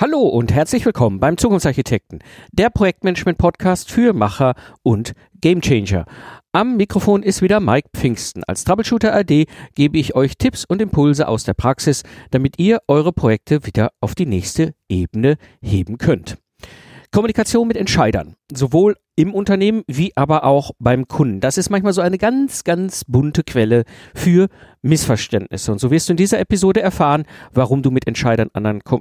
[0.00, 2.20] Hallo und herzlich willkommen beim Zukunftsarchitekten,
[2.52, 6.04] der Projektmanagement-Podcast für Macher und Gamechanger.
[6.52, 8.44] Am Mikrofon ist wieder Mike Pfingsten.
[8.44, 13.12] Als Troubleshooter AD gebe ich euch Tipps und Impulse aus der Praxis, damit ihr eure
[13.12, 16.38] Projekte wieder auf die nächste Ebene heben könnt.
[17.12, 21.40] Kommunikation mit Entscheidern, sowohl im Unternehmen wie aber auch beim Kunden.
[21.40, 23.84] Das ist manchmal so eine ganz, ganz bunte Quelle
[24.14, 24.48] für
[24.82, 25.72] Missverständnisse.
[25.72, 28.50] Und so wirst du in dieser Episode erfahren, warum du mit Entscheidern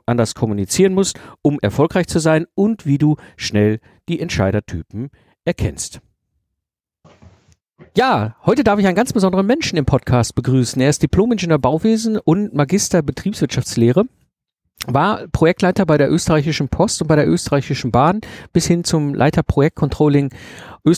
[0.06, 3.80] anders kommunizieren musst, um erfolgreich zu sein und wie du schnell
[4.10, 5.10] die Entscheidertypen
[5.46, 6.02] erkennst.
[7.96, 10.82] Ja, heute darf ich einen ganz besonderen Menschen im Podcast begrüßen.
[10.82, 14.06] Er ist Diplom-Ingenieur Bauwesen und Magister Betriebswirtschaftslehre
[14.86, 18.22] war Projektleiter bei der österreichischen Post und bei der österreichischen Bahn
[18.54, 20.30] bis hin zum Leiter Projektcontrolling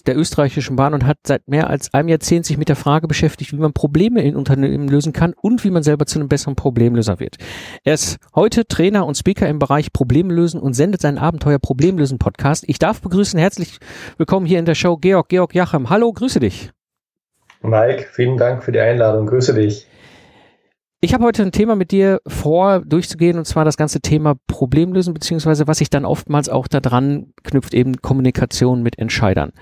[0.05, 3.53] der österreichischen Bahn und hat seit mehr als einem Jahrzehnt sich mit der Frage beschäftigt,
[3.53, 7.19] wie man Probleme in Unternehmen lösen kann und wie man selber zu einem besseren Problemlöser
[7.19, 7.37] wird.
[7.83, 12.65] Er ist heute Trainer und Speaker im Bereich Problemlösen und sendet seinen Abenteuer Problemlösen Podcast.
[12.67, 13.79] Ich darf begrüßen, herzlich
[14.17, 15.89] willkommen hier in der Show Georg, Georg Jachem.
[15.89, 16.69] Hallo, grüße dich.
[17.61, 19.25] Mike, vielen Dank für die Einladung.
[19.25, 19.87] Grüße dich.
[21.01, 25.13] Ich habe heute ein Thema mit dir vor, durchzugehen, und zwar das ganze Thema Problemlösen,
[25.13, 29.53] beziehungsweise was sich dann oftmals auch daran knüpft, eben Kommunikation mit Entscheidern.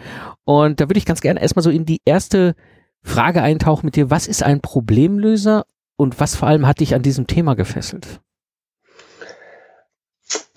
[0.45, 2.55] Und da würde ich ganz gerne erstmal so in die erste
[3.03, 4.09] Frage eintauchen mit dir.
[4.09, 8.19] Was ist ein Problemlöser und was vor allem hat dich an diesem Thema gefesselt?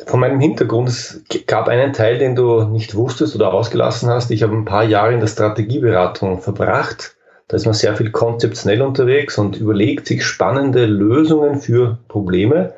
[0.07, 4.31] Von meinem Hintergrund, es gab einen Teil, den du nicht wusstest oder ausgelassen hast.
[4.31, 7.19] Ich habe ein paar Jahre in der Strategieberatung verbracht
[7.51, 12.75] da ist man sehr viel konzeptionell unterwegs und überlegt sich spannende Lösungen für Probleme.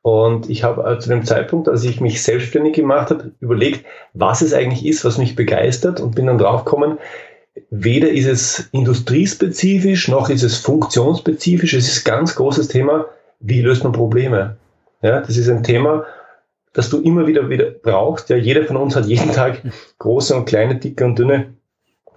[0.00, 4.40] Und ich habe äh, zu dem Zeitpunkt, als ich mich selbstständig gemacht habe, überlegt, was
[4.40, 6.96] es eigentlich ist, was mich begeistert und bin dann draufgekommen,
[7.68, 11.74] weder ist es industriespezifisch, noch ist es funktionsspezifisch.
[11.74, 13.04] Es ist ein ganz großes Thema,
[13.40, 14.56] wie löst man Probleme?
[15.02, 16.06] Ja, das ist ein Thema,
[16.72, 18.30] das du immer wieder, wieder brauchst.
[18.30, 19.60] Ja, jeder von uns hat jeden Tag
[19.98, 21.48] große und kleine, dicke und dünne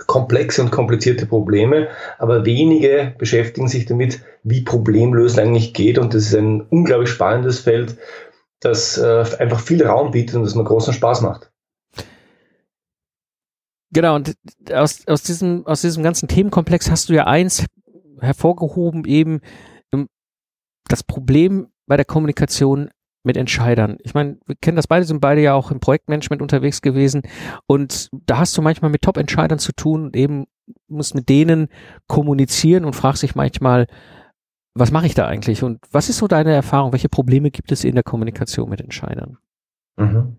[0.08, 1.88] komplexe und komplizierte Probleme,
[2.18, 5.98] aber wenige beschäftigen sich damit, wie Problemlösen eigentlich geht.
[5.98, 7.98] Und das ist ein unglaublich spannendes Feld,
[8.60, 11.52] das äh, einfach viel Raum bietet und das mir großen Spaß macht.
[13.92, 14.36] Genau, und
[14.72, 17.66] aus, aus, diesem, aus diesem ganzen Themenkomplex hast du ja eins
[18.20, 19.42] hervorgehoben, eben
[19.92, 20.08] ähm,
[20.88, 22.92] das Problem bei der Kommunikation
[23.24, 23.98] mit Entscheidern.
[24.04, 27.24] Ich meine, wir kennen das beide, sind beide ja auch im Projektmanagement unterwegs gewesen
[27.68, 30.46] und da hast du manchmal mit Top-Entscheidern zu tun und eben
[30.88, 31.68] musst mit denen
[32.08, 33.88] kommunizieren und fragst dich manchmal,
[34.74, 36.94] was mache ich da eigentlich und was ist so deine Erfahrung?
[36.94, 39.38] Welche Probleme gibt es in der Kommunikation mit Entscheidern?
[39.98, 40.38] Mhm.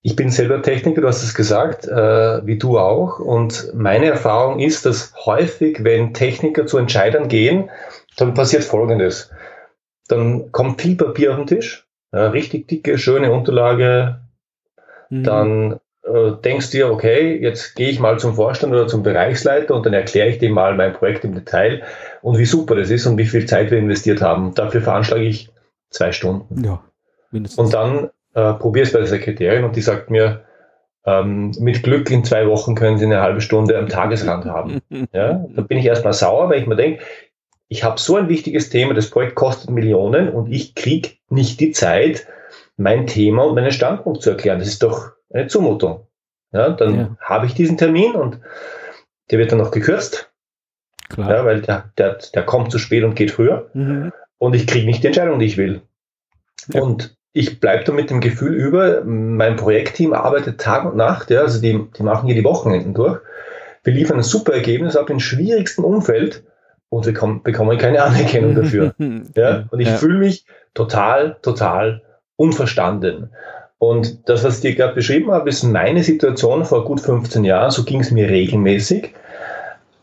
[0.00, 3.18] Ich bin selber Techniker, du hast es gesagt, äh, wie du auch.
[3.18, 7.70] Und meine Erfahrung ist, dass häufig, wenn Techniker zu Entscheidern gehen,
[8.16, 9.30] dann passiert Folgendes.
[10.08, 11.83] Dann kommt viel Papier auf den Tisch
[12.14, 14.20] ja, richtig dicke, schöne Unterlage,
[15.10, 15.24] mhm.
[15.24, 19.84] dann äh, denkst dir, okay, jetzt gehe ich mal zum Vorstand oder zum Bereichsleiter und
[19.84, 21.82] dann erkläre ich dem mal mein Projekt im Detail
[22.22, 24.54] und wie super das ist und wie viel Zeit wir investiert haben.
[24.54, 25.50] Dafür veranschlage ich
[25.90, 26.62] zwei Stunden.
[26.62, 26.82] Ja,
[27.30, 27.58] mindestens.
[27.58, 30.44] Und dann äh, probiere es bei der Sekretärin und die sagt mir,
[31.06, 34.80] ähm, mit Glück in zwei Wochen können Sie eine halbe Stunde am Tagesrand haben.
[35.12, 37.02] ja, da bin ich erstmal sauer, weil ich mir denke,
[37.74, 41.72] ich habe so ein wichtiges Thema, das Projekt kostet Millionen und ich kriege nicht die
[41.72, 42.24] Zeit,
[42.76, 44.60] mein Thema und meinen Standpunkt zu erklären.
[44.60, 46.06] Das ist doch eine Zumutung.
[46.52, 47.16] Ja, dann ja.
[47.18, 48.38] habe ich diesen Termin und
[49.28, 50.32] der wird dann noch gekürzt.
[51.08, 51.30] Klar.
[51.30, 53.68] Ja, weil der, der, der kommt zu spät und geht früher.
[53.74, 54.12] Mhm.
[54.38, 55.82] Und ich kriege nicht die Entscheidung, die ich will.
[56.72, 56.80] Ja.
[56.80, 61.40] Und ich bleibe da mit dem Gefühl über, mein Projektteam arbeitet Tag und Nacht, ja,
[61.40, 63.18] also die, die machen hier die Wochenenden durch.
[63.82, 66.44] Wir liefern ein super Ergebnis ab im schwierigsten Umfeld
[66.94, 68.94] und wir kommen, bekommen keine Anerkennung dafür.
[69.34, 69.64] ja?
[69.70, 69.96] Und ich ja.
[69.96, 72.02] fühle mich total, total
[72.36, 73.30] unverstanden.
[73.78, 77.72] Und das, was ich dir gerade beschrieben habe, ist meine Situation vor gut 15 Jahren.
[77.72, 79.12] So ging es mir regelmäßig.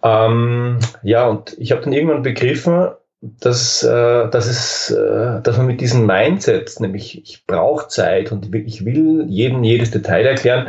[0.03, 2.89] Ähm, ja, und ich habe dann irgendwann begriffen,
[3.21, 8.53] dass, äh, dass, es, äh, dass man mit diesem Mindset, nämlich ich brauche Zeit und
[8.53, 10.67] ich will jedem jedes Detail erklären,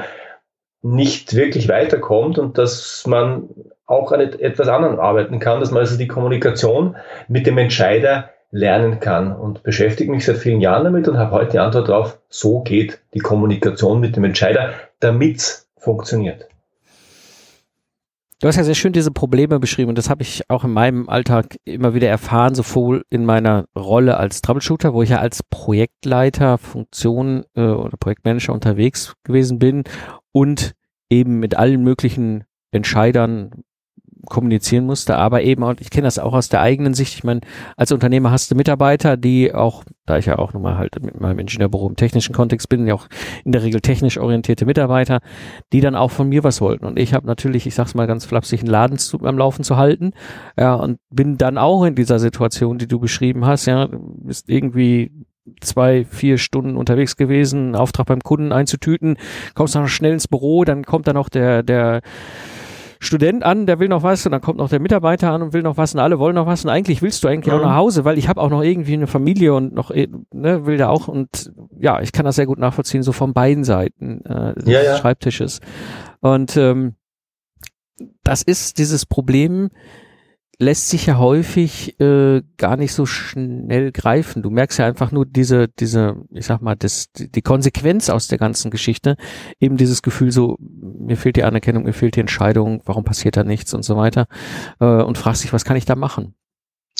[0.82, 3.49] nicht wirklich weiterkommt und dass man
[3.93, 6.97] auch an etwas anderem arbeiten kann, dass man also die Kommunikation
[7.29, 11.53] mit dem Entscheider lernen kann und beschäftige mich seit vielen Jahren damit und habe heute
[11.53, 16.47] die Antwort darauf, so geht die Kommunikation mit dem Entscheider, damit es funktioniert.
[18.41, 21.09] Du hast ja sehr schön diese Probleme beschrieben und das habe ich auch in meinem
[21.09, 26.59] Alltag immer wieder erfahren, sowohl in meiner Rolle als Troubleshooter, wo ich ja als Projektleiter,
[26.59, 29.85] Funktion äh, oder Projektmanager unterwegs gewesen bin
[30.33, 30.73] und
[31.09, 33.62] eben mit allen möglichen Entscheidern
[34.26, 37.40] kommunizieren musste, aber eben, und ich kenne das auch aus der eigenen Sicht, ich meine,
[37.76, 41.40] als Unternehmer hast du Mitarbeiter, die auch, da ich ja auch nochmal halt mit meinem
[41.40, 43.08] Ingenieurbüro im technischen Kontext bin, ja auch
[43.44, 45.20] in der Regel technisch orientierte Mitarbeiter,
[45.72, 46.86] die dann auch von mir was wollten.
[46.86, 49.76] Und ich habe natürlich, ich sag's mal ganz flapsig, einen Laden zu, am Laufen zu
[49.76, 50.12] halten,
[50.58, 55.10] ja, und bin dann auch in dieser Situation, die du beschrieben hast, ja, bist irgendwie
[55.60, 59.16] zwei, vier Stunden unterwegs gewesen, Auftrag beim Kunden einzutüten,
[59.54, 62.02] kommst dann schnell ins Büro, dann kommt dann noch der, der
[63.02, 65.62] Student an, der will noch was und dann kommt noch der Mitarbeiter an und will
[65.62, 67.60] noch was und alle wollen noch was und eigentlich willst du eigentlich mhm.
[67.60, 70.66] auch nach Hause, weil ich habe auch noch irgendwie eine Familie und noch eh, ne,
[70.66, 74.25] will da auch und ja, ich kann das sehr gut nachvollziehen, so von beiden Seiten
[74.25, 74.96] äh, des ja, ja.
[74.96, 75.58] Schreibtisches.
[76.20, 76.94] Und ähm,
[78.22, 79.70] das ist dieses Problem,
[80.62, 84.43] lässt sich ja häufig äh, gar nicht so schnell greifen.
[84.43, 88.38] Du merkst ja einfach nur diese, diese, ich sag mal, das, die Konsequenz aus der
[88.38, 89.16] ganzen Geschichte,
[89.58, 90.56] eben dieses Gefühl so,
[91.02, 94.26] mir fehlt die Anerkennung, mir fehlt die Entscheidung, warum passiert da nichts und so weiter.
[94.81, 96.34] Äh, und fragst dich, was kann ich da machen?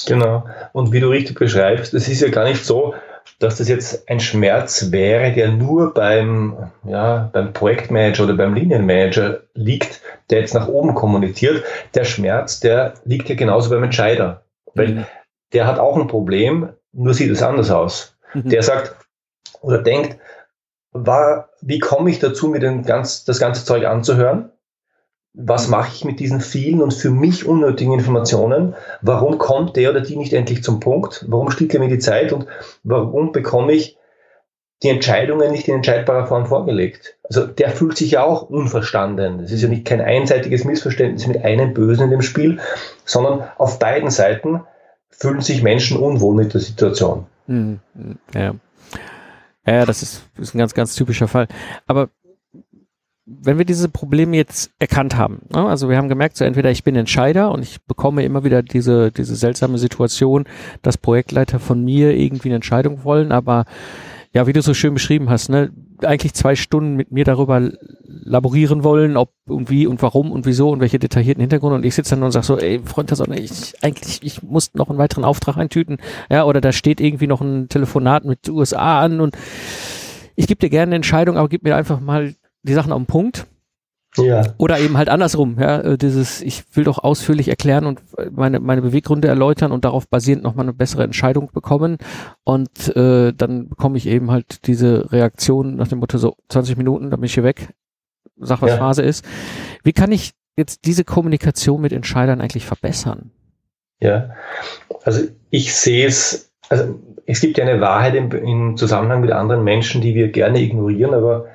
[0.07, 0.47] Genau.
[0.73, 2.95] Und wie du richtig beschreibst, es ist ja gar nicht so,
[3.39, 9.41] dass das jetzt ein Schmerz wäre, der nur beim, ja, beim Projektmanager oder beim Linienmanager
[9.55, 10.01] liegt,
[10.31, 11.65] der jetzt nach oben kommuniziert.
[11.95, 14.43] Der Schmerz, der liegt ja genauso beim Entscheider.
[14.75, 15.05] Weil mhm.
[15.53, 18.17] der hat auch ein Problem, nur sieht es anders aus.
[18.35, 18.49] Mhm.
[18.49, 18.97] Der sagt
[19.61, 20.19] oder denkt,
[20.93, 24.53] war, wie komme ich dazu, mir den ganz, das ganze Zeug anzuhören?
[25.35, 28.75] was mache ich mit diesen vielen und für mich unnötigen Informationen?
[29.01, 31.25] Warum kommt der oder die nicht endlich zum Punkt?
[31.29, 32.47] Warum stiehlt er mir die Zeit und
[32.83, 33.97] warum bekomme ich
[34.83, 37.17] die Entscheidungen nicht in entscheidbarer Form vorgelegt?
[37.23, 39.39] Also der fühlt sich ja auch unverstanden.
[39.39, 42.61] Das ist ja nicht kein einseitiges Missverständnis mit einem Bösen in dem Spiel,
[43.07, 44.65] sondern auf beiden Seiten
[45.09, 47.27] fühlen sich Menschen unwohl mit der Situation.
[47.47, 47.81] Mhm.
[48.35, 48.55] Ja.
[49.67, 51.49] Ja, das ist, ist ein ganz, ganz typischer Fall.
[51.87, 52.09] Aber
[53.25, 55.67] wenn wir diese Probleme jetzt erkannt haben, ne?
[55.67, 59.13] also wir haben gemerkt, so entweder ich bin Entscheider und ich bekomme immer wieder diese,
[59.13, 60.45] diese seltsame Situation,
[60.83, 63.65] dass Projektleiter von mir irgendwie eine Entscheidung wollen, aber
[64.33, 65.71] ja, wie du so schön beschrieben hast, ne,
[66.05, 67.71] eigentlich zwei Stunden mit mir darüber
[68.05, 71.95] laborieren wollen, ob und wie und warum und wieso und welche detaillierten Hintergründe und ich
[71.95, 74.99] sitze dann und sage so, ey, Freund der Sonne, ich eigentlich, ich muss noch einen
[74.99, 75.99] weiteren Auftrag eintüten,
[76.31, 79.37] ja, oder da steht irgendwie noch ein Telefonat mit USA an und
[80.37, 83.07] ich gebe dir gerne eine Entscheidung, aber gib mir einfach mal die Sachen auf den
[83.07, 83.47] Punkt.
[84.17, 84.43] Ja.
[84.59, 88.83] Oder eben halt andersrum, ja, äh, dieses, ich will doch ausführlich erklären und meine, meine
[88.83, 91.97] Beweggründe erläutern und darauf basierend nochmal eine bessere Entscheidung bekommen.
[92.45, 97.11] Und äh, dann bekomme ich eben halt diese Reaktion nach dem Motto so 20 Minuten,
[97.11, 97.69] dann bin ich hier weg,
[98.37, 98.77] sag, was ja.
[98.77, 99.25] Phase ist.
[99.83, 103.31] Wie kann ich jetzt diese Kommunikation mit Entscheidern eigentlich verbessern?
[104.01, 104.31] Ja,
[105.05, 109.65] also ich sehe es, also es gibt ja eine Wahrheit im, im Zusammenhang mit anderen
[109.65, 111.47] Menschen, die wir gerne ignorieren, aber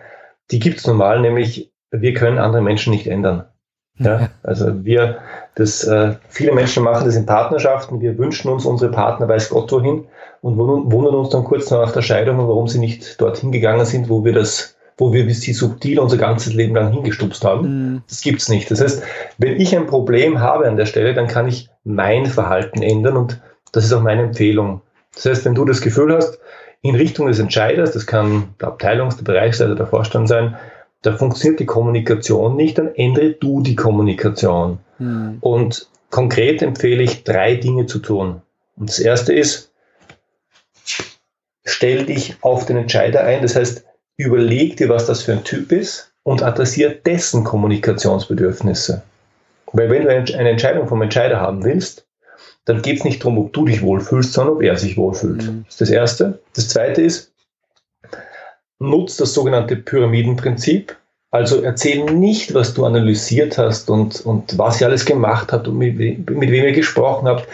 [0.49, 3.45] die gibt es normal, nämlich wir können andere Menschen nicht ändern.
[3.99, 5.17] Ja, also wir,
[5.55, 7.99] das, äh, viele Menschen machen das in Partnerschaften.
[7.99, 10.05] Wir wünschen uns unsere Partner weiß Gott wohin
[10.41, 14.23] und wundern uns dann kurz nach der Scheidung, warum sie nicht dorthin gegangen sind, wo
[14.23, 17.93] wir das, wo wir sie subtil unser ganzes Leben lang hingestupst haben.
[17.93, 18.03] Mhm.
[18.07, 18.69] Das gibt's nicht.
[18.69, 19.01] Das heißt,
[19.39, 23.41] wenn ich ein Problem habe an der Stelle, dann kann ich mein Verhalten ändern und
[23.71, 24.81] das ist auch meine Empfehlung.
[25.15, 26.39] Das heißt, wenn du das Gefühl hast,
[26.81, 30.55] in Richtung des Entscheiders, das kann der Abteilungs-, der Bereichsleiter, der Vorstand sein,
[31.01, 34.79] da funktioniert die Kommunikation nicht, dann ändere du die Kommunikation.
[34.99, 35.37] Mhm.
[35.41, 38.41] Und konkret empfehle ich drei Dinge zu tun.
[38.75, 39.71] Und das erste ist,
[41.65, 43.85] stell dich auf den Entscheider ein, das heißt,
[44.17, 49.03] überleg dir, was das für ein Typ ist und adressiere dessen Kommunikationsbedürfnisse.
[49.73, 52.07] Weil wenn du eine Entscheidung vom Entscheider haben willst,
[52.65, 55.43] dann geht es nicht darum, ob du dich wohlfühlst, sondern ob er sich wohlfühlt.
[55.43, 55.63] Mhm.
[55.65, 56.39] Das ist das Erste.
[56.53, 57.31] Das Zweite ist,
[58.79, 60.95] nutzt das sogenannte Pyramidenprinzip.
[61.31, 65.77] Also erzähl nicht, was du analysiert hast und, und was ihr alles gemacht habt und
[65.77, 67.47] mit, mit wem ihr gesprochen habt.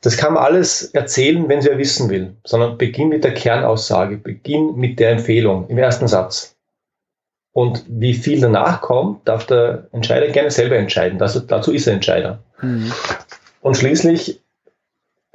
[0.00, 4.76] Das kann man alles erzählen, wenn sie wissen will, sondern beginn mit der Kernaussage, beginn
[4.76, 6.54] mit der Empfehlung im ersten Satz.
[7.52, 11.18] Und wie viel danach kommt, darf der Entscheider gerne selber entscheiden.
[11.18, 12.38] Das, dazu ist er Entscheider.
[12.60, 12.92] Mhm.
[13.62, 14.40] Und schließlich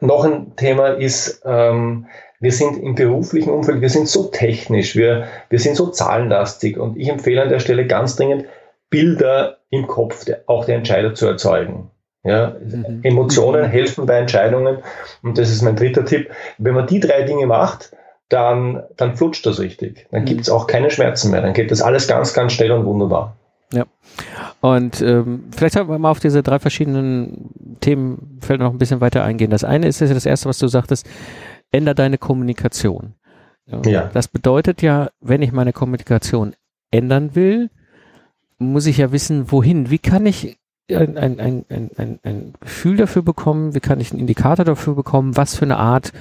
[0.01, 2.07] noch ein Thema ist, ähm,
[2.39, 6.97] wir sind im beruflichen Umfeld, wir sind so technisch, wir, wir sind so zahlenlastig und
[6.97, 8.45] ich empfehle an der Stelle ganz dringend,
[8.89, 11.91] Bilder im Kopf der, auch der Entscheider zu erzeugen.
[12.23, 12.99] Ja, mhm.
[13.03, 13.69] Emotionen mhm.
[13.69, 14.79] helfen bei Entscheidungen
[15.23, 16.29] und das ist mein dritter Tipp.
[16.57, 17.95] Wenn man die drei Dinge macht,
[18.29, 20.07] dann, dann flutscht das richtig.
[20.11, 20.25] Dann mhm.
[20.25, 21.41] gibt es auch keine Schmerzen mehr.
[21.41, 23.35] Dann geht das alles ganz, ganz schnell und wunderbar.
[23.73, 23.85] Ja.
[24.61, 27.49] Und ähm, vielleicht sollten wir mal auf diese drei verschiedenen
[27.81, 29.49] Themenfelder noch ein bisschen weiter eingehen.
[29.49, 31.07] Das eine ist ja das erste, was du sagtest,
[31.71, 33.15] änder deine Kommunikation.
[33.85, 34.09] Ja.
[34.13, 36.55] Das bedeutet ja, wenn ich meine Kommunikation
[36.91, 37.69] ändern will,
[38.59, 39.89] muss ich ja wissen, wohin.
[39.89, 44.19] Wie kann ich ein, ein, ein, ein, ein Gefühl dafür bekommen, wie kann ich einen
[44.19, 46.11] Indikator dafür bekommen, was für eine Art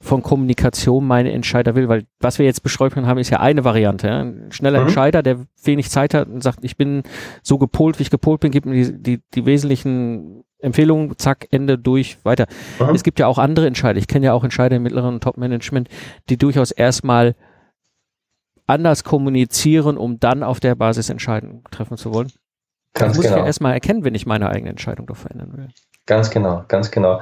[0.00, 4.08] von Kommunikation meine Entscheider will, weil was wir jetzt beschreiben haben, ist ja eine Variante.
[4.08, 4.20] Ja?
[4.20, 4.86] Ein schneller mhm.
[4.86, 7.02] Entscheider, der wenig Zeit hat und sagt, ich bin
[7.42, 11.78] so gepolt, wie ich gepolt bin, gibt mir die, die, die wesentlichen Empfehlungen, zack, Ende
[11.78, 12.46] durch, weiter.
[12.78, 12.94] Mhm.
[12.94, 13.98] Es gibt ja auch andere Entscheider.
[13.98, 15.88] Ich kenne ja auch Entscheider im mittleren Top-Management,
[16.28, 17.34] die durchaus erstmal
[18.66, 22.32] anders kommunizieren, um dann auf der Basis Entscheidungen treffen zu wollen.
[22.94, 23.36] Ganz das muss genau.
[23.36, 25.68] ich ja erstmal erkennen, wenn ich meine eigene Entscheidung doch verändern will.
[26.06, 27.20] Ganz genau, ganz genau.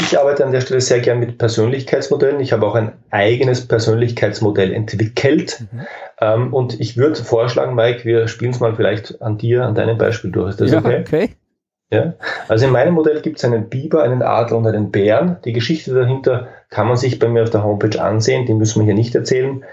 [0.00, 2.40] Ich arbeite an der Stelle sehr gern mit Persönlichkeitsmodellen.
[2.40, 5.64] Ich habe auch ein eigenes Persönlichkeitsmodell entwickelt.
[5.70, 5.80] Mhm.
[6.20, 9.98] Ähm, und ich würde vorschlagen, Mike, wir spielen es mal vielleicht an dir, an deinem
[9.98, 10.50] Beispiel durch.
[10.50, 11.00] Ist das ja, okay?
[11.00, 11.30] okay.
[11.92, 12.14] Ja?
[12.48, 15.36] Also in meinem Modell gibt es einen Biber, einen Adler und einen Bären.
[15.44, 18.46] Die Geschichte dahinter kann man sich bei mir auf der Homepage ansehen.
[18.46, 19.64] Die müssen wir hier nicht erzählen.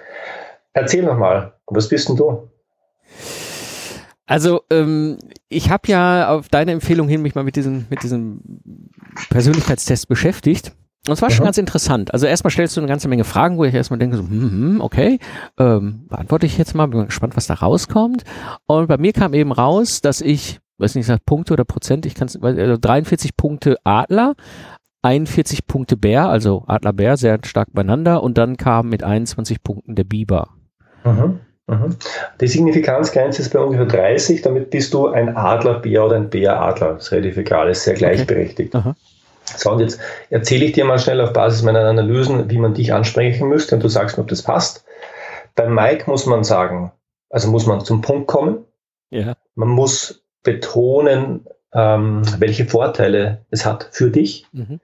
[0.74, 2.50] Erzähl nochmal, was bist denn du?
[4.25, 5.17] Also ähm,
[5.48, 8.41] ich habe ja auf deine Empfehlung hin mich mal mit diesem mit diesem
[9.29, 10.74] Persönlichkeitstest beschäftigt.
[11.07, 12.13] Und es war schon ganz interessant.
[12.13, 14.81] Also erstmal stellst du eine ganze Menge Fragen, wo ich erstmal denke, so, hm, hm,
[14.81, 15.19] okay,
[15.57, 18.24] ähm, beantworte ich jetzt mal, bin mal gespannt, was da rauskommt.
[18.65, 22.15] Und bei mir kam eben raus, dass ich, weiß nicht, sagt Punkte oder Prozent, ich
[22.15, 24.36] kann also 43 Punkte Adler,
[25.01, 29.95] 41 Punkte Bär, also Adler Bär, sehr stark beieinander und dann kam mit 21 Punkten
[29.95, 30.50] der Biber.
[31.05, 31.39] Mhm.
[31.67, 31.97] Mhm.
[32.39, 36.93] Die Signifikanzgrenze ist bei ungefähr 30, damit bist du ein Adlerbär oder ein Bäradler.
[36.93, 38.74] Das ist relativ egal, ist sehr gleichberechtigt.
[38.74, 38.93] Okay.
[39.55, 42.93] So, und jetzt erzähle ich dir mal schnell auf Basis meiner Analysen, wie man dich
[42.93, 44.86] ansprechen müsste und du sagst mir, ob das passt.
[45.55, 46.91] Bei Mike muss man sagen,
[47.29, 48.65] also muss man zum Punkt kommen.
[49.09, 49.36] Ja.
[49.55, 54.45] Man muss betonen, ähm, welche Vorteile es hat für dich.
[54.51, 54.79] Mhm.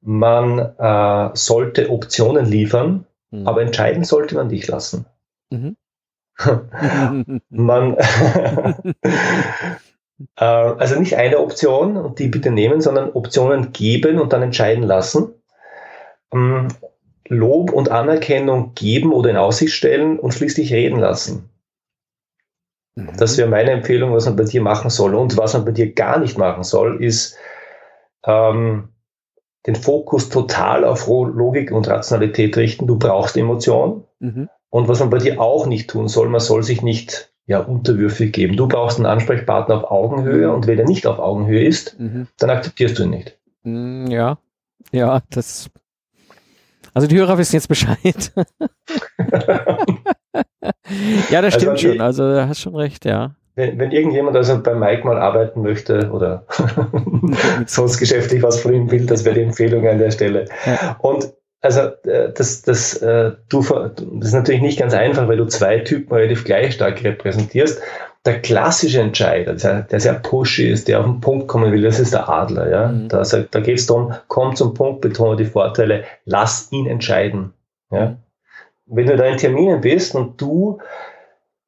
[0.00, 3.46] Man äh, sollte Optionen liefern, mhm.
[3.46, 5.06] aber entscheiden sollte man dich lassen.
[5.50, 5.76] Mhm.
[7.50, 7.96] man,
[10.36, 14.84] äh, also nicht eine Option und die bitte nehmen, sondern Optionen geben und dann entscheiden
[14.84, 15.34] lassen.
[16.32, 16.68] Ähm,
[17.28, 21.50] Lob und Anerkennung geben oder in Aussicht stellen und schließlich reden lassen.
[22.94, 23.16] Mhm.
[23.16, 25.14] Das wäre meine Empfehlung, was man bei dir machen soll.
[25.14, 27.36] Und was man bei dir gar nicht machen soll, ist
[28.24, 28.88] ähm,
[29.66, 32.86] den Fokus total auf Logik und Rationalität richten.
[32.86, 34.04] Du brauchst Emotion.
[34.20, 34.48] Mhm.
[34.70, 38.32] Und was man bei dir auch nicht tun soll, man soll sich nicht ja, unterwürfig
[38.32, 38.56] geben.
[38.56, 42.26] Du brauchst einen Ansprechpartner auf Augenhöhe und wenn er nicht auf Augenhöhe ist, mhm.
[42.38, 43.38] dann akzeptierst du ihn nicht.
[43.62, 44.38] Mm, ja,
[44.92, 45.70] ja, das.
[46.92, 48.32] Also die Hörer wissen jetzt Bescheid.
[51.30, 52.00] ja, das stimmt also, schon.
[52.00, 53.36] Also du hast schon recht, ja.
[53.54, 56.46] Wenn, wenn irgendjemand also bei Mike mal arbeiten möchte oder
[57.66, 60.46] sonst geschäftlich was von ihm will, das wäre die Empfehlung an der Stelle.
[60.66, 60.96] Ja.
[61.00, 65.46] Und also äh, das, das, äh, du, das ist natürlich nicht ganz einfach, weil du
[65.46, 67.80] zwei Typen relativ gleich stark repräsentierst.
[68.24, 72.12] Der klassische Entscheider, der sehr pushy ist, der auf den Punkt kommen will, das ist
[72.12, 72.68] der Adler.
[72.68, 72.88] Ja?
[72.88, 73.08] Mhm.
[73.08, 77.52] Da, da geht es darum, komm zum Punkt, betone die Vorteile, lass ihn entscheiden.
[77.90, 78.06] Ja?
[78.06, 78.16] Mhm.
[78.86, 80.80] Wenn du da in Terminen bist und du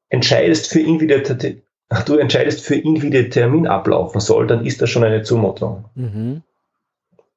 [0.08, 4.64] entscheidest für ihn, wie der, du entscheidest für ihn, wie der Termin ablaufen soll, dann
[4.64, 5.84] ist das schon eine Zumutung.
[5.94, 6.42] Mhm.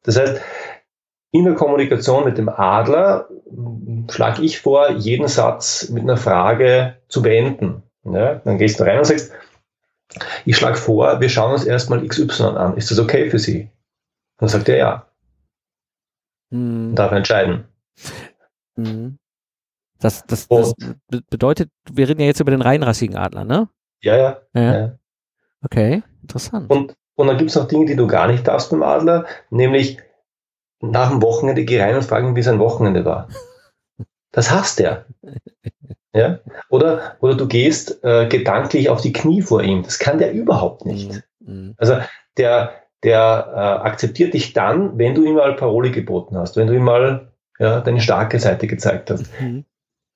[0.03, 0.41] Das heißt,
[1.31, 3.27] in der Kommunikation mit dem Adler
[4.09, 7.83] schlage ich vor, jeden Satz mit einer Frage zu beenden.
[8.03, 9.31] Ja, dann gehst du rein und sagst,
[10.45, 12.77] ich schlage vor, wir schauen uns erstmal XY an.
[12.77, 13.69] Ist das okay für Sie?
[14.41, 15.07] dann sagt er ja.
[16.51, 16.95] Hm.
[16.95, 17.65] Darf entscheiden.
[18.75, 19.19] Hm.
[20.00, 20.73] Das, das, das
[21.29, 23.69] bedeutet, wir reden ja jetzt über den reinrassigen Adler, ne?
[24.01, 24.41] Ja, ja.
[24.55, 24.79] ja.
[24.79, 25.00] ja.
[25.63, 26.71] Okay, interessant.
[26.71, 30.00] Und, und dann gibt es noch Dinge, die du gar nicht darfst beim Adler, nämlich
[30.81, 33.27] nach dem Wochenende geh rein und frage ihn, wie sein Wochenende war.
[34.31, 35.05] Das hasst er.
[36.13, 36.39] Ja?
[36.69, 39.83] Oder, oder du gehst äh, gedanklich auf die Knie vor ihm.
[39.83, 41.11] Das kann der überhaupt nicht.
[41.39, 41.53] Mhm.
[41.53, 41.73] mhm.
[41.77, 41.97] Also
[42.38, 42.73] der,
[43.03, 46.83] der äh, akzeptiert dich dann, wenn du ihm mal Parole geboten hast, wenn du ihm
[46.83, 49.25] mal ja, deine starke Seite gezeigt hast.
[49.39, 49.65] Mhm.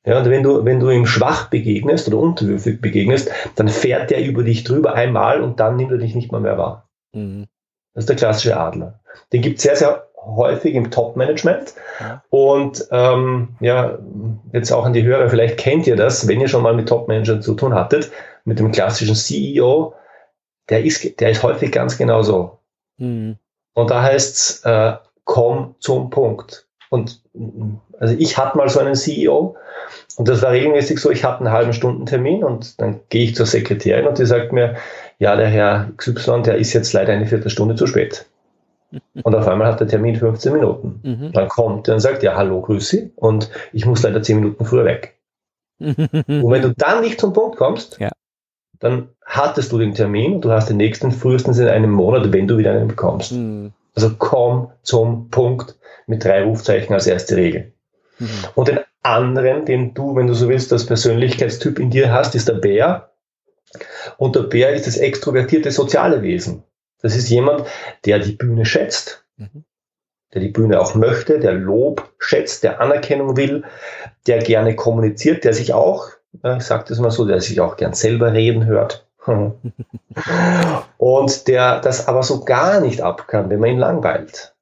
[0.06, 4.24] Ja, und wenn du, wenn du ihm schwach begegnest oder unterwürfig begegnest, dann fährt der
[4.24, 6.90] über dich drüber einmal und dann nimmt er dich nicht mal mehr wahr.
[7.14, 7.48] Mhm.
[7.94, 9.00] Das ist der klassische Adler.
[9.34, 11.74] Den gibt es sehr, sehr häufig im Top-Management.
[12.00, 12.24] Ja.
[12.30, 13.98] Und ähm, ja,
[14.54, 17.42] jetzt auch an die Hörer, vielleicht kennt ihr das, wenn ihr schon mal mit Top-Managern
[17.42, 18.12] zu tun hattet,
[18.44, 19.94] mit dem klassischen CEO,
[20.70, 22.60] der ist, der ist häufig ganz genau so.
[22.98, 23.38] Mhm.
[23.74, 24.94] Und da heißt es, äh,
[25.26, 26.68] komm zum Punkt.
[26.90, 27.22] Und
[28.00, 29.58] also ich hatte mal so einen CEO
[30.18, 33.36] und das war regelmäßig so, ich hatte einen halben Stunden Termin und dann gehe ich
[33.36, 34.76] zur Sekretärin und die sagt mir,
[35.20, 38.26] ja, der Herr XY, der ist jetzt leider eine Viertelstunde zu spät.
[39.24, 41.00] Und auf einmal hat der Termin 15 Minuten.
[41.04, 41.32] Mhm.
[41.34, 43.12] Dann kommt er und sagt, ja, hallo, grüß Sie.
[43.16, 45.18] Und ich muss leider 10 Minuten früher weg.
[45.80, 45.98] und
[46.28, 48.12] wenn du dann nicht zum Punkt kommst, ja.
[48.80, 52.48] dann hattest du den Termin und du hast den nächsten frühestens in einem Monat, wenn
[52.48, 53.34] du wieder einen bekommst.
[53.34, 53.74] Mhm.
[53.94, 55.76] Also komm zum Punkt
[56.08, 57.74] mit drei Rufzeichen als erste Regel.
[58.20, 58.30] Mhm.
[58.56, 62.48] Und den anderen, den du, wenn du so willst, als Persönlichkeitstyp in dir hast, ist
[62.48, 63.12] der Bär.
[64.18, 66.64] Und der Bär ist das extrovertierte soziale Wesen.
[67.06, 67.66] Das ist jemand,
[68.06, 69.64] der die Bühne schätzt, mhm.
[70.34, 73.64] der die Bühne auch möchte, der Lob schätzt, der Anerkennung will,
[74.26, 77.94] der gerne kommuniziert, der sich auch, ich sage das mal so, der sich auch gern
[77.94, 79.06] selber reden hört.
[80.98, 84.56] Und der das aber so gar nicht ab kann, wenn man ihn langweilt.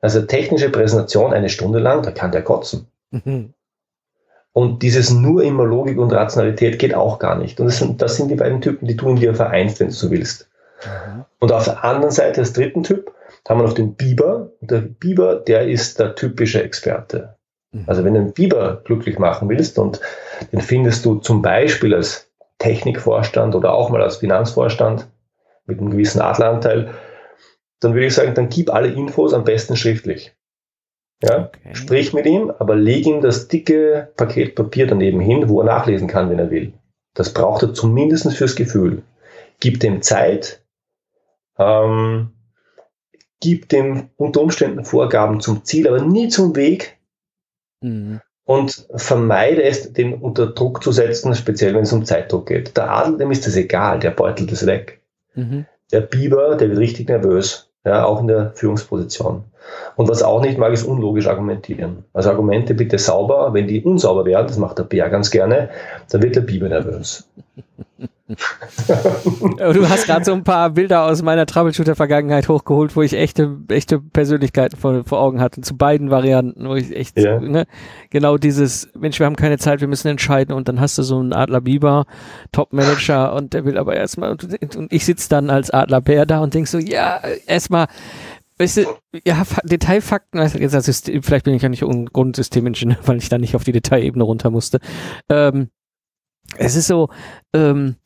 [0.00, 2.88] Also technische Präsentation eine Stunde lang, da kann der kotzen.
[3.10, 3.52] Mhm.
[4.54, 7.60] Und dieses nur immer Logik und Rationalität geht auch gar nicht.
[7.60, 9.92] Und das sind, das sind die beiden Typen, die du in dir vereinst, wenn du
[9.92, 10.48] so willst.
[10.84, 11.24] Mhm.
[11.38, 13.12] Und auf der anderen Seite, als dritten Typ,
[13.48, 14.50] haben wir noch den Biber.
[14.60, 17.36] Und der Biber, der ist der typische Experte.
[17.72, 17.84] Mhm.
[17.86, 20.00] Also wenn du einen Biber glücklich machen willst und
[20.52, 25.08] den findest du zum Beispiel als Technikvorstand oder auch mal als Finanzvorstand
[25.66, 26.90] mit einem gewissen Adleranteil,
[27.80, 30.34] dann würde ich sagen, dann gib alle Infos am besten schriftlich.
[31.22, 31.46] Ja?
[31.48, 31.74] Okay.
[31.74, 36.08] Sprich mit ihm, aber leg ihm das dicke Paket Papier daneben hin, wo er nachlesen
[36.08, 36.72] kann, wenn er will.
[37.14, 39.02] Das braucht er zumindest fürs Gefühl.
[39.60, 40.63] Gib dem Zeit,
[41.58, 42.30] ähm,
[43.40, 46.98] gib dem unter Umständen Vorgaben zum Ziel, aber nie zum Weg.
[47.80, 48.20] Mhm.
[48.46, 52.76] Und vermeide es, den unter Druck zu setzen, speziell wenn es um Zeitdruck geht.
[52.76, 55.00] Der Adel, dem ist das egal, der beutelt es weg.
[55.34, 55.66] Mhm.
[55.92, 59.44] Der Biber, der wird richtig nervös ja, auch in der Führungsposition.
[59.96, 62.04] Und was auch nicht mag, ist unlogisch argumentieren.
[62.12, 65.70] Also Argumente bitte sauber, wenn die unsauber werden, das macht der Bär ganz gerne,
[66.10, 67.28] dann wird der Biber nervös.
[68.26, 74.00] du hast gerade so ein paar Bilder aus meiner Troubleshooter-Vergangenheit hochgeholt, wo ich echte, echte
[74.00, 77.38] Persönlichkeiten vor, vor Augen hatte, zu beiden Varianten, wo ich echt, ja.
[77.38, 77.66] ne,
[78.08, 81.18] genau dieses, Mensch, wir haben keine Zeit, wir müssen entscheiden und dann hast du so
[81.18, 82.06] einen Adler Biber,
[82.52, 86.40] Top-Manager und der will aber erstmal, und, und ich sitze dann als Adler Bär da
[86.40, 87.88] und denk so, ja, erstmal,
[88.56, 88.84] weißt du,
[89.26, 93.28] ja, Detailfakten, also jetzt als System, vielleicht bin ich ja nicht ein Grundsystemingenieur, weil ich
[93.28, 94.80] da nicht auf die Detailebene runter musste.
[95.28, 95.68] Ähm,
[96.56, 97.08] es ist so,
[97.52, 97.96] ähm,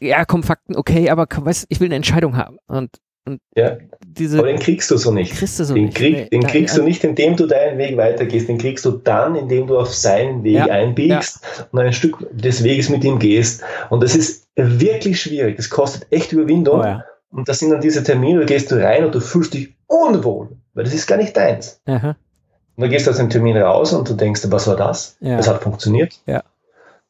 [0.00, 2.58] ja, komm, Fakten, okay, aber komm, weißt, ich will eine Entscheidung haben.
[2.66, 2.90] Und,
[3.26, 5.32] und ja, diese, aber den kriegst du so nicht.
[5.34, 5.96] Kriegst du so den nicht.
[5.96, 8.48] Krieg, nee, den kriegst du nicht, indem du deinen Weg weitergehst.
[8.48, 11.66] Den kriegst du dann, indem du auf seinen Weg ja, einbiegst ja.
[11.70, 13.62] und ein Stück des Weges mit ihm gehst.
[13.88, 15.56] Und das ist wirklich schwierig.
[15.56, 16.80] Das kostet echt Überwindung.
[16.80, 17.04] Oh, ja.
[17.30, 20.56] Und das sind dann diese Termine, da gehst du rein und du fühlst dich unwohl,
[20.74, 21.80] weil das ist gar nicht deins.
[21.86, 22.16] Aha.
[22.76, 25.16] Und dann gehst du aus dem Termin raus und du denkst, was war das?
[25.20, 25.36] Ja.
[25.36, 26.20] Das hat funktioniert.
[26.26, 26.42] Ja.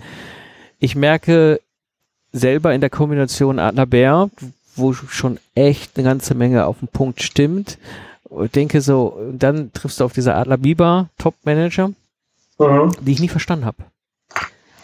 [0.78, 1.60] ich merke
[2.32, 4.30] selber in der Kombination Adler-Bär,
[4.76, 7.78] wo schon echt eine ganze Menge auf den Punkt stimmt.
[8.44, 11.88] Ich denke so, dann triffst du auf diese Adler Biber Top Manager,
[12.58, 12.92] mhm.
[13.00, 13.84] die ich nie verstanden habe.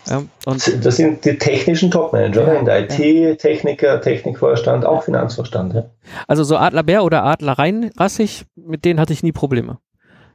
[0.06, 3.34] Ja, das sind die technischen Top-Manager ja, in der IT, ja.
[3.36, 5.74] Techniker, Technikvorstand, auch Finanzvorstand.
[5.74, 5.84] Ja.
[6.26, 9.78] Also so Adler Bär oder Adler reinrassig, mit denen hatte ich nie Probleme.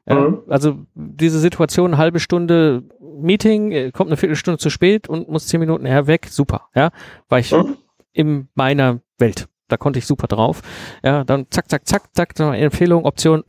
[0.06, 0.39] Mhm.
[0.47, 2.84] Also diese Situation, halbe Stunde
[3.19, 6.69] Meeting, kommt eine Viertelstunde zu spät und muss zehn Minuten her weg, super.
[6.73, 6.91] Ja,
[7.30, 7.77] war ich mhm.
[8.13, 9.47] in meiner Welt.
[9.67, 10.62] Da konnte ich super drauf.
[11.03, 13.43] Ja, dann zack, zack, zack, zack, Empfehlung, Option,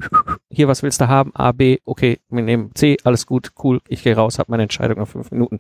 [0.51, 1.35] hier, was willst du haben?
[1.35, 4.99] A, B, okay, wir nehmen C, alles gut, cool, ich gehe raus, habe meine Entscheidung
[4.99, 5.59] nach fünf Minuten.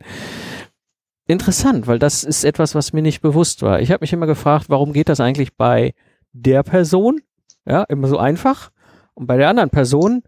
[1.26, 3.80] Interessant, weil das ist etwas, was mir nicht bewusst war.
[3.80, 5.94] Ich habe mich immer gefragt, warum geht das eigentlich bei
[6.32, 7.20] der Person?
[7.66, 8.70] Ja, immer so einfach.
[9.14, 10.22] Und bei der anderen Person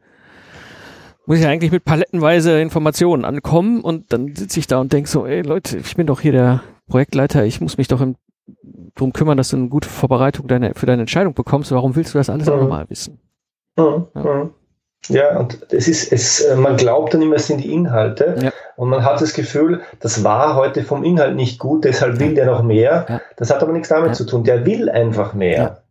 [1.24, 5.26] muss ich eigentlich mit palettenweise Informationen ankommen und dann sitze ich da und denke so,
[5.26, 8.16] ey Leute, ich bin doch hier der Projektleiter, ich muss mich doch im
[8.94, 11.70] darum kümmern, dass du eine gute Vorbereitung deine, für deine Entscheidung bekommst.
[11.70, 12.52] Warum willst du das alles mhm.
[12.52, 13.20] auch nochmal wissen?
[13.80, 14.06] Mhm.
[14.14, 14.50] Ja.
[15.08, 18.52] Ja, und es ist, es, äh, man glaubt dann immer, es sind die Inhalte ja.
[18.76, 22.46] und man hat das Gefühl, das war heute vom Inhalt nicht gut, deshalb will der
[22.46, 23.06] noch mehr.
[23.08, 23.20] Ja.
[23.36, 24.44] Das hat aber nichts damit zu tun.
[24.44, 25.82] Der will einfach mehr.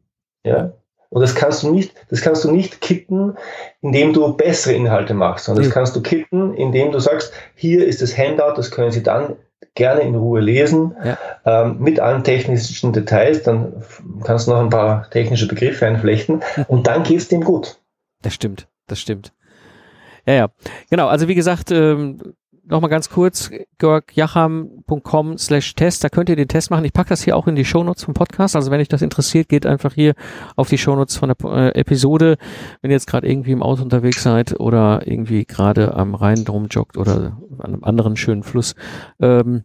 [0.44, 0.74] Ja.
[1.10, 3.36] Und das kannst du nicht, das kannst du nicht kitten,
[3.82, 8.04] indem du bessere Inhalte machst, sondern das kannst du kitten, indem du sagst, hier ist
[8.04, 9.36] das Handout, das können Sie dann
[9.76, 11.18] gerne in Ruhe lesen, ja.
[11.46, 13.84] ähm, mit allen technischen Details, dann
[14.24, 17.80] kannst du noch ein paar technische Begriffe einflechten und dann geht es dem gut.
[18.22, 19.34] Das stimmt, das stimmt.
[20.26, 20.48] Ja, ja.
[20.90, 22.36] Genau, also wie gesagt, ähm,
[22.70, 26.86] nochmal ganz kurz, georgjacham.com slash Test, da könnt ihr den Test machen.
[26.86, 28.56] Ich packe das hier auch in die Shownotes vom Podcast.
[28.56, 30.14] Also wenn euch das interessiert, geht einfach hier
[30.56, 32.38] auf die Shownotes von der äh, Episode.
[32.82, 36.68] Wenn ihr jetzt gerade irgendwie im Auto unterwegs seid oder irgendwie gerade am Rhein drum
[36.68, 38.76] joggt oder an einem anderen schönen Fluss,
[39.20, 39.64] ähm,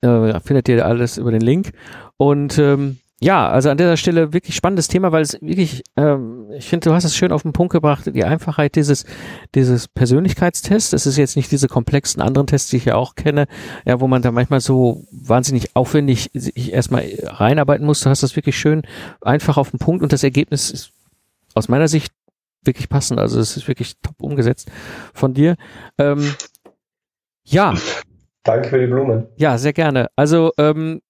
[0.00, 1.72] äh, findet ihr alles über den Link.
[2.16, 6.68] Und ähm, ja, also an dieser Stelle wirklich spannendes Thema, weil es wirklich, ähm, ich
[6.68, 9.06] finde, du hast es schön auf den Punkt gebracht, die Einfachheit dieses,
[9.54, 10.92] dieses Persönlichkeitstests.
[10.92, 13.46] Es ist jetzt nicht diese komplexen anderen Tests, die ich ja auch kenne,
[13.86, 18.00] ja, wo man da manchmal so wahnsinnig aufwendig sich erstmal reinarbeiten muss.
[18.00, 18.82] Du hast das wirklich schön
[19.22, 20.92] einfach auf den Punkt und das Ergebnis ist
[21.54, 22.12] aus meiner Sicht
[22.64, 23.18] wirklich passend.
[23.18, 24.70] Also es ist wirklich top umgesetzt
[25.14, 25.56] von dir.
[25.96, 26.34] Ähm,
[27.44, 27.74] ja.
[28.42, 29.26] Danke für die Blumen.
[29.36, 30.08] Ja, sehr gerne.
[30.16, 31.00] Also ähm,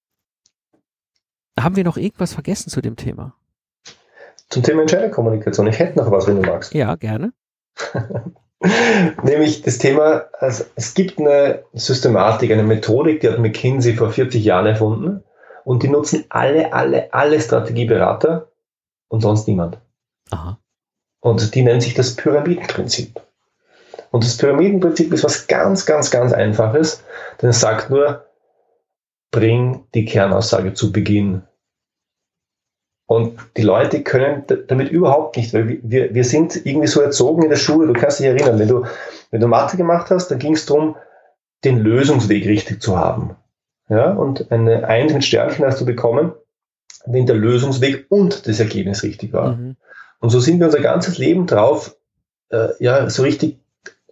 [1.59, 3.33] haben wir noch irgendwas vergessen zu dem Thema?
[4.49, 5.67] Zum Thema Entscheiderkommunikation.
[5.67, 6.73] Ich hätte noch was, wenn du magst.
[6.73, 7.33] Ja, gerne.
[9.23, 14.43] Nämlich das Thema, also es gibt eine Systematik, eine Methodik, die hat McKinsey vor 40
[14.43, 15.23] Jahren erfunden
[15.63, 18.49] und die nutzen alle, alle, alle Strategieberater
[19.09, 19.79] und sonst niemand.
[20.31, 20.57] Aha.
[21.19, 23.21] Und die nennt sich das Pyramidenprinzip.
[24.11, 27.03] Und das Pyramidenprinzip ist was ganz, ganz, ganz Einfaches,
[27.41, 28.25] denn es sagt nur,
[29.31, 31.43] bring die Kernaussage zu Beginn.
[33.07, 37.49] Und die Leute können damit überhaupt nicht, weil wir, wir sind irgendwie so erzogen in
[37.49, 38.85] der Schule, du kannst dich erinnern, wenn du,
[39.31, 40.97] wenn du Mathe gemacht hast, dann ging es darum,
[41.63, 43.35] den Lösungsweg richtig zu haben.
[43.89, 46.33] Ja, und eine Eins mit Sternchen hast du bekommen,
[47.05, 49.55] wenn der Lösungsweg und das Ergebnis richtig war.
[49.55, 49.77] Mhm.
[50.19, 51.95] Und so sind wir unser ganzes Leben drauf,
[52.49, 53.57] äh, ja, so richtig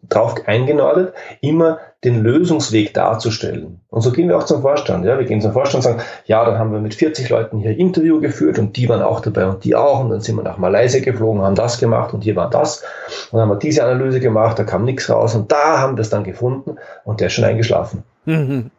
[0.07, 3.81] drauf eingenordet, immer den Lösungsweg darzustellen.
[3.89, 5.03] Und so gehen wir auch zum Vorstand.
[5.05, 7.75] Ja, wir gehen zum Vorstand und sagen, ja, dann haben wir mit 40 Leuten hier
[7.77, 10.01] Interview geführt und die waren auch dabei und die auch.
[10.01, 12.83] Und dann sind wir nach Malaysia geflogen, haben das gemacht und hier war das.
[13.31, 16.01] Und dann haben wir diese Analyse gemacht, da kam nichts raus und da haben wir
[16.01, 18.03] es dann gefunden und der ist schon eingeschlafen.
[18.25, 18.69] Mhm.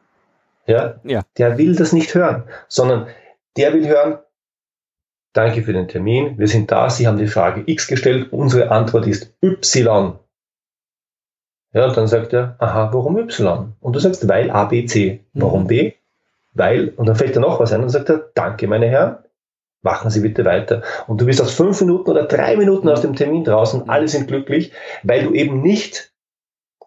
[0.66, 0.94] Ja?
[1.04, 3.06] ja, der will das nicht hören, sondern
[3.56, 4.18] der will hören,
[5.32, 9.06] danke für den Termin, wir sind da, Sie haben die Frage X gestellt, unsere Antwort
[9.06, 10.18] ist Y.
[11.76, 13.74] Ja, und dann sagt er, aha, warum Y?
[13.80, 15.20] Und du sagst, weil A, B, C.
[15.34, 15.66] Warum mhm.
[15.66, 15.92] B?
[16.54, 19.18] Weil, und dann fällt dir noch was ein und sagt er, danke, meine Herren,
[19.82, 20.80] machen Sie bitte weiter.
[21.06, 24.26] Und du bist aus fünf Minuten oder drei Minuten aus dem Termin draußen, alle sind
[24.26, 26.12] glücklich, weil du eben nicht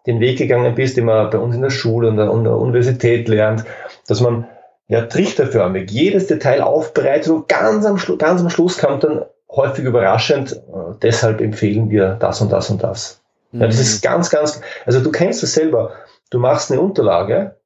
[0.08, 3.28] den Weg gegangen bist, den man bei uns in der Schule und an der Universität
[3.28, 3.64] lernt,
[4.08, 4.48] dass man
[4.88, 10.50] ja trichterförmig jedes Detail aufbereitet und ganz am, ganz am Schluss kommt dann häufig überraschend,
[10.50, 13.19] äh, deshalb empfehlen wir das und das und das.
[13.52, 14.08] Ja, das ist mhm.
[14.08, 15.92] ganz, ganz, also du kennst es selber.
[16.30, 17.56] Du machst eine Unterlage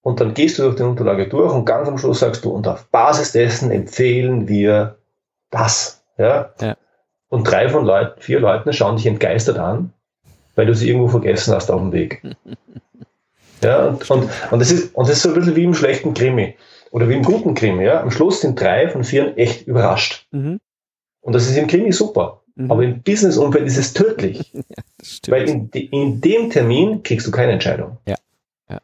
[0.00, 2.66] und dann gehst du durch die Unterlage durch und ganz am Schluss sagst du, und
[2.66, 4.96] auf Basis dessen empfehlen wir
[5.50, 6.02] das.
[6.18, 6.52] Ja?
[6.60, 6.76] ja.
[7.28, 9.92] Und drei von Leuten, vier Leuten schauen dich entgeistert an,
[10.54, 12.22] weil du sie irgendwo vergessen hast auf dem Weg.
[13.62, 16.14] ja, und, und, und, das ist, und das ist so ein bisschen wie im schlechten
[16.14, 16.56] Krimi
[16.90, 17.84] oder wie im guten Krimi.
[17.84, 18.00] Ja?
[18.00, 20.26] Am Schluss sind drei von vier echt überrascht.
[20.30, 20.58] Mhm.
[21.20, 22.41] Und das ist im Krimi super.
[22.54, 22.70] Mhm.
[22.70, 24.52] Aber im Business-Umfeld ist es tödlich.
[24.54, 24.62] ja,
[25.28, 27.98] weil in, in, dem Termin kriegst du keine Entscheidung.
[28.06, 28.16] Ja.
[28.68, 28.80] ja.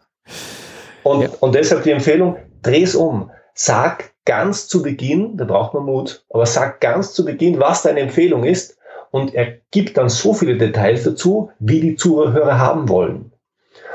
[1.02, 1.28] Und, ja.
[1.40, 3.30] und deshalb die Empfehlung, dreh es um.
[3.54, 8.00] Sag ganz zu Beginn, da braucht man Mut, aber sag ganz zu Beginn, was deine
[8.00, 8.78] Empfehlung ist
[9.10, 13.32] und er gibt dann so viele Details dazu, wie die Zuhörer haben wollen.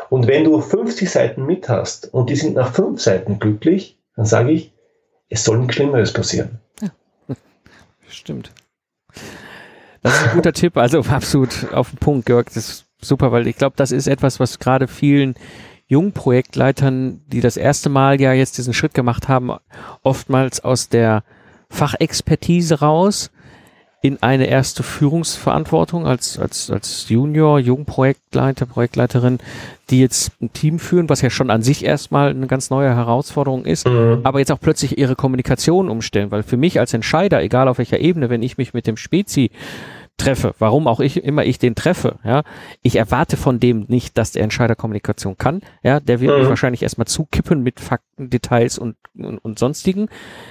[0.09, 4.25] Und wenn du 50 Seiten mit hast und die sind nach fünf Seiten glücklich, dann
[4.25, 4.73] sage ich,
[5.29, 6.59] es soll nichts Schlimmeres passieren.
[6.81, 6.89] Ja.
[8.07, 8.51] Stimmt.
[10.03, 12.47] Das ist ein guter Tipp, also absolut auf den Punkt, Georg.
[12.47, 15.35] Das ist super, weil ich glaube, das ist etwas, was gerade vielen
[15.87, 19.51] jungen Projektleitern, die das erste Mal ja jetzt diesen Schritt gemacht haben,
[20.01, 21.23] oftmals aus der
[21.69, 23.31] Fachexpertise raus
[24.03, 29.39] in eine erste Führungsverantwortung als, als, als Junior, Jungprojektleiter, Projektleiterin,
[29.89, 33.63] die jetzt ein Team führen, was ja schon an sich erstmal eine ganz neue Herausforderung
[33.63, 34.19] ist, mhm.
[34.23, 38.01] aber jetzt auch plötzlich ihre Kommunikation umstellen, weil für mich als Entscheider, egal auf welcher
[38.01, 39.51] Ebene, wenn ich mich mit dem Spezi
[40.17, 42.43] treffe, warum auch ich immer ich den treffe, ja,
[42.81, 46.39] ich erwarte von dem nicht, dass der Entscheider Kommunikation kann, ja, der wird mhm.
[46.41, 50.09] mich wahrscheinlich erstmal zukippen mit Fakten, Details und, und, und sonstigen,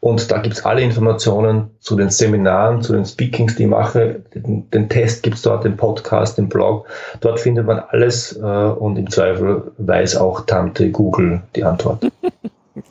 [0.00, 4.22] Und da gibt es alle Informationen zu den Seminaren, zu den Speakings, die ich mache.
[4.34, 6.86] Den, den Test gibt es dort, den Podcast, den Blog.
[7.20, 12.06] Dort findet man alles äh, und im Zweifel weiß auch Tante Google die Antwort.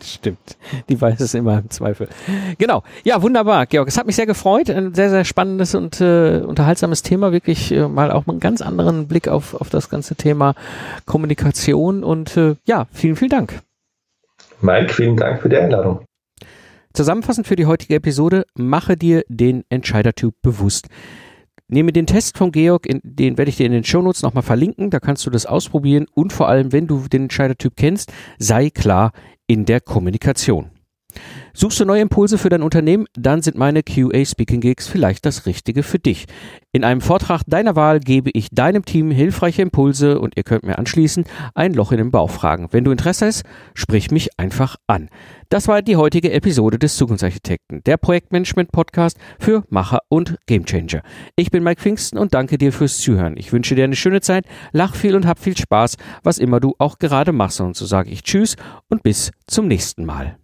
[0.03, 0.57] Stimmt,
[0.89, 2.07] die weiß es immer im Zweifel.
[2.57, 2.83] Genau.
[3.03, 3.87] Ja, wunderbar, Georg.
[3.87, 4.69] Es hat mich sehr gefreut.
[4.69, 7.31] Ein sehr, sehr spannendes und äh, unterhaltsames Thema.
[7.31, 10.55] Wirklich äh, mal auch einen ganz anderen Blick auf, auf das ganze Thema
[11.05, 12.03] Kommunikation.
[12.03, 13.61] Und äh, ja, vielen, vielen Dank.
[14.61, 16.01] Mike, vielen Dank für die Einladung.
[16.93, 20.87] Zusammenfassend für die heutige Episode, mache dir den Entscheidertyp bewusst.
[21.67, 24.91] Nehme den Test von Georg, in, den werde ich dir in den Shownotes nochmal verlinken,
[24.91, 29.11] da kannst du das ausprobieren und vor allem, wenn du den Entscheidertyp kennst, sei klar
[29.47, 30.74] in der Kommunikation.
[31.53, 33.05] Suchst du neue Impulse für dein Unternehmen?
[33.13, 36.25] Dann sind meine QA Speaking Gigs vielleicht das Richtige für dich.
[36.71, 40.77] In einem Vortrag deiner Wahl gebe ich deinem Team hilfreiche Impulse und ihr könnt mir
[40.77, 42.67] anschließend ein Loch in den Bauch fragen.
[42.71, 45.09] Wenn du Interesse hast, sprich mich einfach an.
[45.49, 51.01] Das war die heutige Episode des Zukunftsarchitekten, der Projektmanagement-Podcast für Macher und Gamechanger.
[51.35, 53.37] Ich bin Mike Pfingsten und danke dir fürs Zuhören.
[53.37, 56.73] Ich wünsche dir eine schöne Zeit, lach viel und hab viel Spaß, was immer du
[56.79, 57.61] auch gerade machst.
[57.61, 58.55] Und so sage ich Tschüss
[58.89, 60.37] und bis zum nächsten Mal.